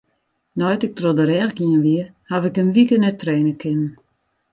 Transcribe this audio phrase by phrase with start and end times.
[0.59, 3.91] Nei't ik troch de rêch gien wie, haw ik in wike net traine kinnen.